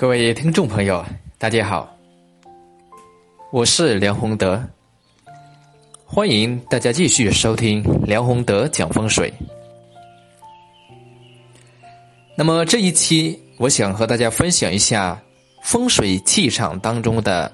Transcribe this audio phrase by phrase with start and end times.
[0.00, 1.04] 各位听众朋友，
[1.36, 1.94] 大家好，
[3.52, 4.58] 我是梁宏德，
[6.06, 9.30] 欢迎大家继续收听梁宏德讲风水。
[12.34, 15.20] 那么这一期，我想和大家分享一下
[15.62, 17.52] 风水气场当中的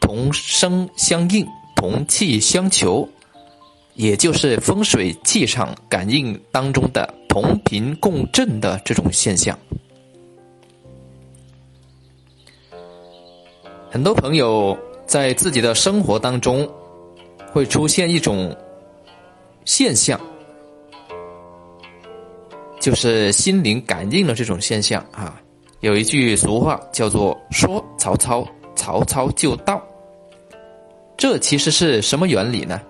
[0.00, 1.46] 同声相应、
[1.76, 3.06] 同气相求，
[3.92, 9.58] 也就是风水气场感应当中的同频共振的这种现象。
[13.90, 16.68] 很多朋友在自己的生活当中
[17.52, 18.56] 会出现一种
[19.64, 20.18] 现象，
[22.78, 25.42] 就是心灵感应的这种现象啊。
[25.80, 29.82] 有一句俗话叫做“说曹操，曹操就到”，
[31.18, 32.80] 这其实是什么原理呢？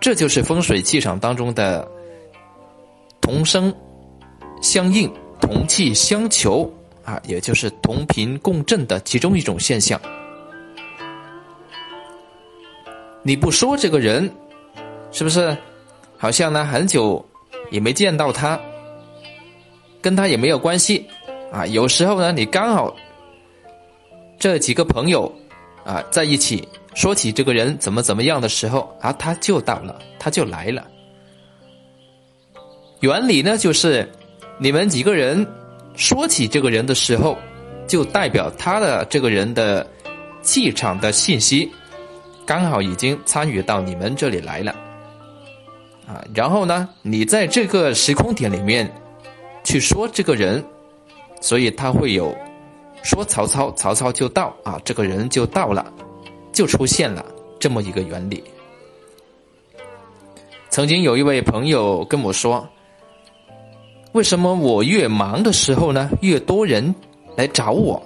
[0.00, 1.88] 这就是风水气场当中的
[3.20, 3.72] 同声
[4.60, 5.08] 相应、
[5.40, 6.68] 同气相求。
[7.04, 10.00] 啊，也就是同频共振的其中一种现象。
[13.22, 14.30] 你不说这个人，
[15.10, 15.56] 是不是？
[16.16, 17.24] 好像呢，很久
[17.70, 18.58] 也没见到他，
[20.00, 21.06] 跟他也没有关系。
[21.52, 22.94] 啊，有时候呢，你刚好
[24.38, 25.32] 这几个朋友
[25.84, 30.86] 啊在一起说起这个人怎么怎么样的时候，啊，他就到了，他就来了。
[33.00, 34.08] 原理呢，就是
[34.58, 35.44] 你们几个人。
[35.94, 37.36] 说起这个人的时候，
[37.86, 39.86] 就代表他的这个人的
[40.40, 41.70] 气场的信息，
[42.46, 44.72] 刚好已经参与到你们这里来了，
[46.06, 48.90] 啊，然后呢，你在这个时空点里面
[49.62, 50.64] 去说这个人，
[51.40, 52.34] 所以他会有
[53.02, 55.92] 说曹操，曹操就到啊，这个人就到了，
[56.52, 57.24] 就出现了
[57.60, 58.42] 这么一个原理。
[60.70, 62.66] 曾经有一位朋友跟我说。
[64.12, 66.94] 为什么我越忙的时候呢，越多人
[67.34, 68.00] 来找我？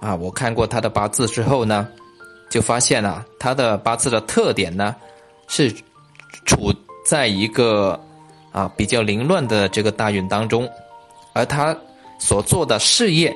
[0.00, 1.86] 啊，我看过他的八字之后呢，
[2.50, 4.96] 就发现啊，他的八字的特点呢，
[5.46, 5.72] 是
[6.44, 6.74] 处
[7.04, 7.98] 在一个
[8.50, 10.68] 啊比较凌乱的这个大运当中，
[11.32, 11.76] 而他
[12.18, 13.32] 所做的事业、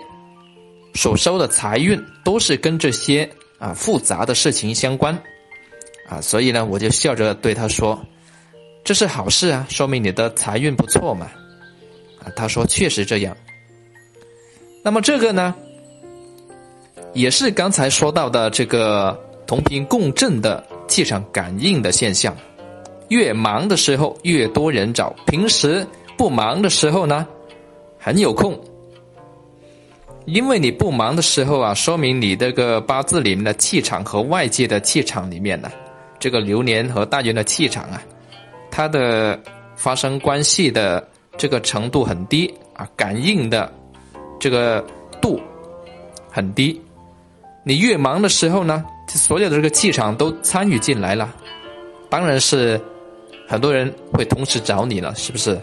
[0.93, 3.29] 所收的财运，都是跟这些
[3.61, 5.17] 啊复杂的事情相关，
[6.09, 7.97] 啊，所以呢，我就笑着对他说。
[8.91, 11.31] 这是好事啊，说明你的财运不错嘛。
[12.19, 13.37] 啊，他说确实这样。
[14.83, 15.55] 那么这个呢，
[17.13, 22.37] 也是刚才说到的这个同频共振的气场感应的现象。
[23.11, 25.87] 越忙的时候越多人找，平时
[26.19, 27.25] 不忙的时候呢，
[27.97, 28.61] 很有空。
[30.25, 35.71] 因为你不忙的时候啊，说明你这个八字里面的气场和外界的气场里面呢，
[36.19, 38.03] 这个流年和大运的气场啊。
[38.81, 39.39] 它的
[39.77, 43.71] 发生关系的这个程度很低啊，感应的
[44.39, 44.83] 这个
[45.21, 45.39] 度
[46.31, 46.81] 很低。
[47.63, 51.31] 你越忙的时候呢，所有的这个气场都参与进来了，
[52.09, 52.81] 当然是
[53.47, 55.61] 很多人会同时找你了，是不是？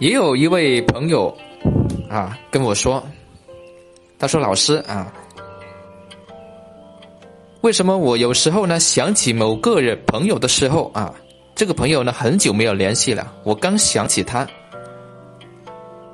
[0.00, 1.34] 也有一位朋友
[2.10, 3.02] 啊跟我说，
[4.18, 5.10] 他说：“老师啊。”
[7.64, 11.10] 为什么我有时候呢想起某个人朋友的时候啊，
[11.54, 14.46] 这个朋友呢很久没有联系了，我刚想起他，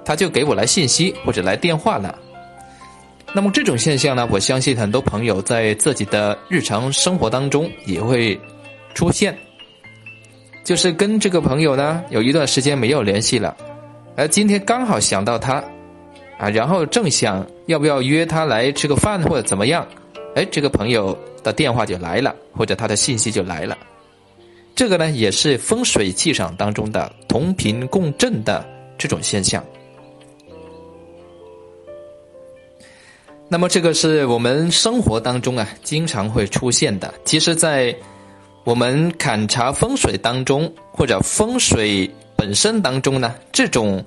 [0.05, 2.17] 他就给我来信息或者来电话了。
[3.35, 8.41] 那么这种现象呢，我相信很多朋友在自己的日常生活当中也会
[8.95, 9.37] 出现，
[10.63, 13.57] 就是跟这个朋友呢有一段时间没有联系了，
[14.17, 15.55] 而今天刚好想到他，
[16.39, 19.85] 啊，然后正想要不要约他来吃个饭或者怎么样。
[20.35, 23.77] 哎，这个朋友的电话就来了，或者他的信息就来了。
[24.75, 28.65] 这个呢，也是风水气场当中的同频共振的
[28.97, 29.63] 这种现象。
[33.49, 37.13] 那么，这个是我们生活当中啊经常会出现的。
[37.25, 37.95] 其实，在
[38.63, 44.03] 我们勘察风水当中，或者风水本身当中呢，这种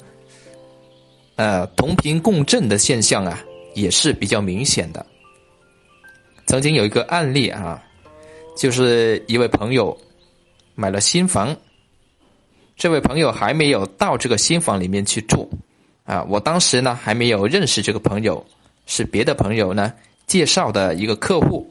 [1.36, 3.38] 呃同频共振的现象啊，
[3.76, 5.06] 也是比较明显的。
[6.45, 7.81] 曾经有一个案例啊，
[8.56, 9.98] 就是一位朋友
[10.75, 11.56] 买了新房，
[12.75, 15.50] 这位朋友还没有到这个新房里面去住
[16.04, 16.24] 啊。
[16.30, 18.45] 我当时呢还没有认识这个朋友，
[18.86, 19.94] 是别的朋友呢
[20.28, 21.68] 介绍的一个客户。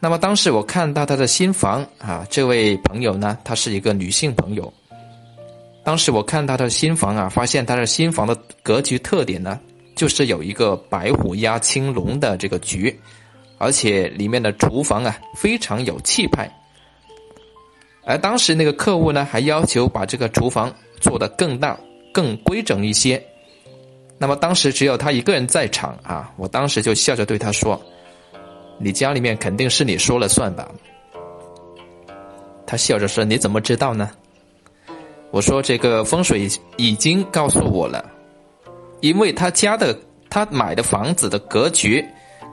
[0.00, 4.72] 那么当时我看到他的新房啊，这位朋友呢，她是一个女性朋友。
[5.82, 9.60] 当时我看他的新房啊，发现他的新房的格局特点呢。
[9.94, 12.94] 就是有一个白虎压青龙的这个局，
[13.58, 16.50] 而且里面的厨房啊非常有气派，
[18.04, 21.78] 而当时那个客户呢，还要求把这个厨房做得更大、
[22.12, 23.22] 更规整一些。
[24.18, 27.80] 那么当时只有他一个人在场啊，我当时就笑着对他说
[28.78, 30.68] ：“你家里面肯定是你说了算吧？”
[32.66, 34.10] 他笑着说：“你怎么知道呢？”
[35.30, 38.08] 我说：“这个风水已经告诉我了，
[39.04, 39.94] 因为他家的
[40.30, 42.02] 他买的房子的格局，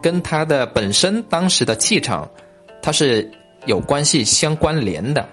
[0.02, 2.30] 跟他的本身当时的气场，
[2.82, 3.32] 它是
[3.68, 5.26] 有关系相关联的。”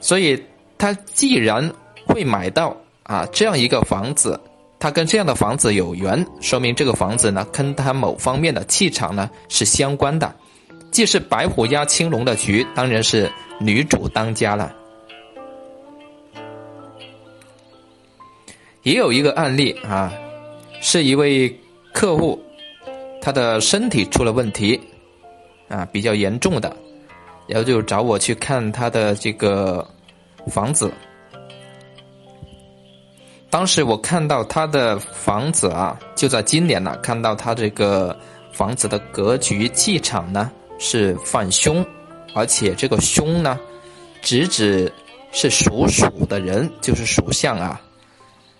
[0.00, 0.40] 所以，
[0.78, 1.68] 他既然
[2.06, 4.40] 会买到啊这样一个房子，
[4.78, 10.32] 他跟这样的房子有缘，说明这个房子呢跟他某方面的气场呢是相关的。
[10.92, 13.28] 既是白虎压青龙的局，当然是
[13.58, 14.72] 女主当家了。
[18.84, 20.12] 也有一个案例啊，
[20.88, 21.52] 是一位
[21.92, 22.40] 客户，
[23.20, 24.80] 他的身体出了问题，
[25.66, 26.76] 啊比较严重的。
[27.48, 29.84] 然后就找我去看他的这个
[30.46, 30.88] 房子。
[33.50, 38.16] 当时我看到他的房子啊，就在今年呢，看到他这个
[38.52, 41.84] 房子的格局气场呢是犯凶，
[42.32, 43.58] 而且这个凶呢，
[44.22, 44.92] 直指
[45.32, 47.80] 是属鼠的人，就是属相啊，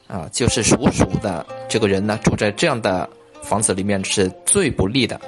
[0.09, 3.09] 啊，就是属鼠的这个人呢，住在这样的
[3.43, 5.21] 房子里面是最不利的。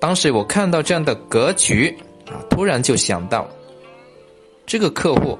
[0.00, 1.96] 当时我看到这样的格局
[2.26, 3.48] 啊，突然就想到，
[4.66, 5.38] 这个客户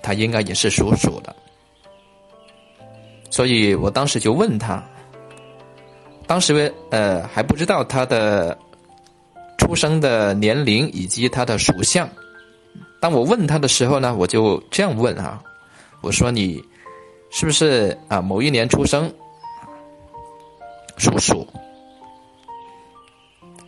[0.00, 1.34] 他应该也是属鼠的，
[3.30, 4.80] 所以我当时就问他，
[6.26, 8.56] 当时呃还不知道他的
[9.58, 12.08] 出生的年龄以及他的属相。
[13.00, 15.42] 当我问他的时候呢，我就这样问啊，
[16.00, 16.62] 我说你
[17.30, 19.12] 是不是啊某一年出生，
[20.96, 21.46] 属鼠？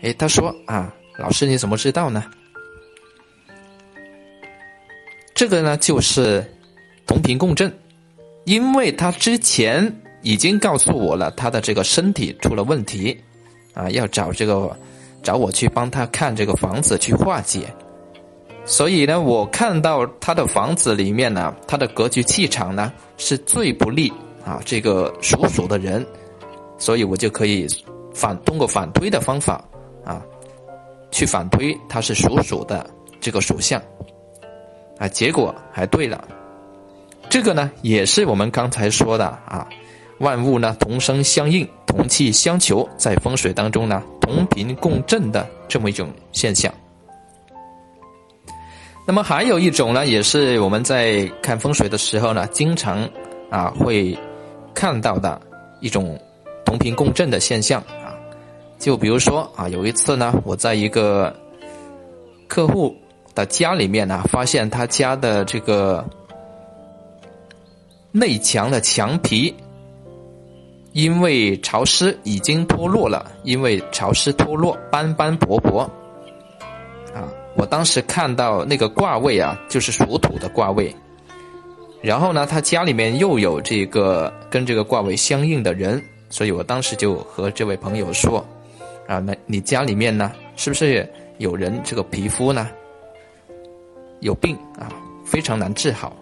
[0.02, 2.24] 哎，他说啊，老师你怎么知道呢？
[5.34, 6.44] 这个呢就是
[7.06, 7.72] 同频共振，
[8.44, 13.18] 因为他之前已经告诉我了他的这个身体出了问题，
[13.74, 14.74] 啊，要找这个
[15.22, 17.72] 找我去帮他看这个房子去化解，
[18.70, 24.12] 所以呢，我看到他的房子里面呢，他的格局气场呢是最不利
[24.46, 26.06] 啊，这个属鼠的人，
[26.78, 27.66] 所以我就可以
[28.14, 29.64] 反通过反推的方法。
[30.04, 30.22] 啊，
[31.10, 32.88] 去反推他是属鼠的
[33.20, 33.82] 这个属相，
[34.98, 36.22] 啊，结果还对了。
[37.28, 39.66] 这个呢，也是我们刚才说的啊，
[40.20, 46.72] 万物呢同声相应，同气相求，在风水当中呢同频共振的这么一种现象。
[49.10, 53.10] 那么还有一种呢，也是我们在看风水的时候呢，经常
[53.50, 54.16] 啊会
[54.72, 55.42] 看到的
[55.80, 56.16] 一种
[56.64, 58.14] 同频共振的现象啊。
[58.78, 61.34] 就比如说啊，有一次呢，我在一个
[62.46, 62.94] 客户
[63.34, 66.08] 的家里面呢，发现他家的这个
[68.12, 69.52] 内墙的墙皮
[70.92, 75.90] 因为潮湿已经脱落了，因为潮湿脱落，斑斑驳驳。
[77.56, 80.94] 我当时看到那个卦位啊，就是属土的卦位。
[82.02, 88.46] 然后呢，他家里面又有这个跟这个卦位相应的人，所以我当时就和这位朋友说。
[89.06, 91.04] 啊，那你家里面呢，是不是
[91.38, 92.68] 有人这个皮肤呢
[94.20, 94.86] 有病啊，
[95.26, 96.16] 非常难治好？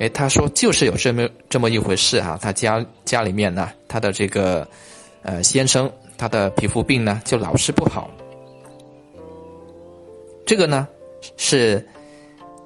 [0.00, 4.66] 哎，他说就是有这么这么一回事啊，他家家里面呢，他的这个
[5.22, 8.10] 呃先生，他的皮肤病呢就老是不好。
[10.44, 10.88] 这个呢
[11.36, 11.86] 是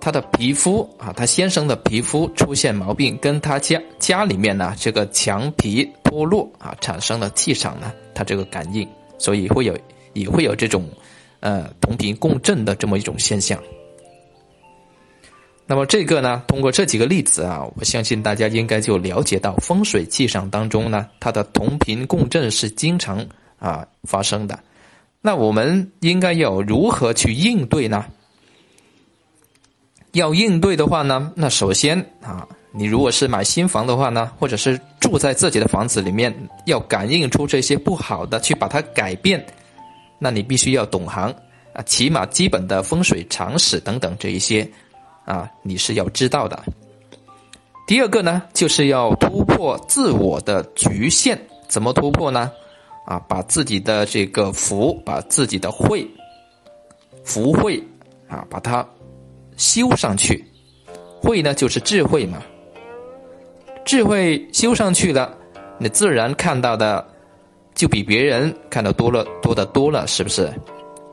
[0.01, 7.93] 他的皮肤啊，他先生的皮肤出现毛病，跟他家家里面呢这个墙皮脱落啊产生了气场呢。
[8.19, 9.77] 它这个感应，所以会有
[10.15, 10.89] 也会有这种，
[11.41, 13.63] 呃，同频共振的这么一种现象。
[15.67, 23.23] 那么这个呢，通过这几个例子啊，我相信大家应该就了解到风水气场当中呢，它的同频共振是经常
[23.59, 24.59] 啊发生的。
[25.27, 28.07] 那我们应该要如何去应对呢？
[30.13, 32.47] 要应对的话呢，那首先啊。
[32.71, 36.33] 你如果是买新房的话呢，或者是住在自己的房子里面，
[36.67, 39.45] 要感应出这些不好的，去把它改变，
[40.21, 41.35] 那你必须要懂行
[41.73, 44.71] 啊，起码基本的风水常识等等这一些
[45.25, 46.63] 啊，你是要知道的。
[47.85, 52.53] 第二个呢，就是要突破自我的局限，怎么突破呢？
[53.07, 56.07] 啊，把自己的这个福，把自己的慧，
[57.25, 57.83] 福慧
[58.29, 58.87] 啊，把它
[59.57, 60.45] 修上去，
[61.23, 62.43] 慧呢就是智慧嘛。
[63.85, 65.33] 智慧修上去了，
[65.79, 67.07] 你自然看到的
[67.77, 70.53] 就比别人看到多了多的多了，是不是？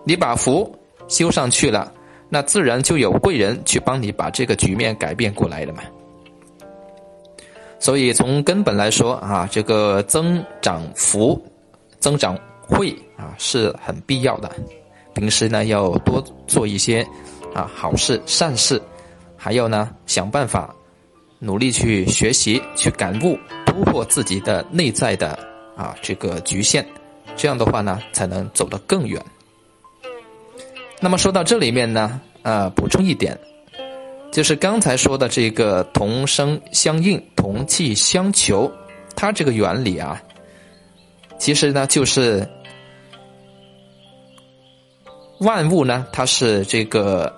[0.03, 0.75] 你把福
[1.07, 1.93] 修上去了，
[2.27, 5.83] 那自然就有贵人去帮你把这个局面改变过来了嘛。
[7.77, 11.39] 所以从根本来说啊，这个增长福、
[12.03, 14.51] 增长会啊是很必要的。
[15.13, 17.01] 平时呢要多做一些
[17.53, 18.81] 啊好事、善事，
[19.37, 20.75] 还有呢想办法
[21.39, 25.39] 努力去学习、去感悟、突破自己的内在的
[25.77, 26.85] 啊这个局限，
[27.37, 29.23] 这样的话呢才能走得更远。
[30.99, 33.39] 那么说到这里面呢，呃，补充一点，
[34.29, 38.69] 就是刚才说的这个同声相应、同气相求，
[39.15, 40.21] 它这个原理啊，
[41.43, 42.47] 其实呢就是
[45.41, 47.29] 万物呢，它是这个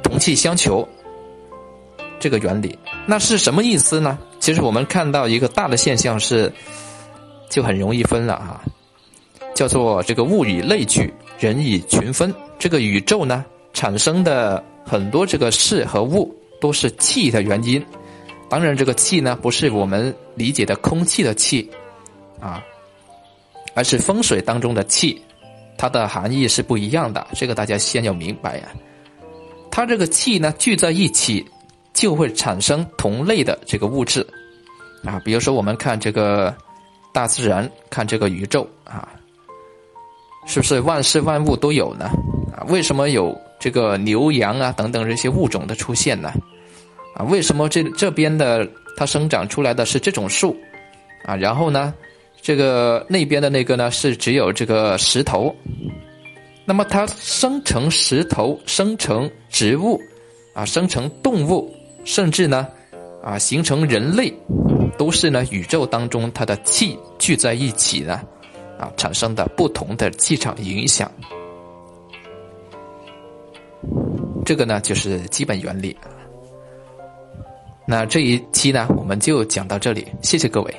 [0.00, 0.88] 同气相求
[2.20, 2.78] 这个原理。
[3.04, 4.16] 那是什么意思呢？
[4.38, 6.52] 其实我们看到一个大的现象是，
[7.50, 8.62] 就很容易分了啊。
[9.56, 12.32] 叫做这个物以类聚，人以群分。
[12.60, 17.84] 这个宇宙呢，产生的很多这个事和物都是气的原因。
[18.48, 21.68] 当然，这个气呢，不是我们理解的空气的气，
[22.40, 22.62] 啊，
[23.74, 25.20] 而是风水当中的气，
[25.76, 27.26] 它的含义是不一样的。
[27.34, 28.68] 这个大家先要明白呀。
[29.70, 31.44] 它这个气呢，聚在一起，
[31.92, 34.26] 就会产生同类的这个物质，
[35.04, 36.54] 啊，比如说我们看这个
[37.12, 39.08] 大自然，看这个宇宙啊。
[40.46, 42.04] 是不是万事万物都有呢？
[42.56, 46.32] 啊，为什么有这个牛羊啊等等这些物种的出现呢？
[47.16, 50.54] 啊，为什么这这边的它生长出来的是这种树，
[51.24, 51.94] 啊，然后呢，
[52.42, 55.54] 这个那边的那个呢是只有这个石头，
[56.66, 59.98] 那么它生成石头，生成植物，
[60.52, 62.68] 啊，生成动物，甚至呢，
[63.22, 64.30] 啊，形成人类，
[64.98, 68.20] 都是呢宇宙当中它的气聚在一起的。
[68.78, 71.10] 啊，产生的不同的气场影响，
[74.44, 75.96] 这个呢就是基本原理。
[77.86, 80.74] 那这一期呢，我们就讲到这里，谢谢各位。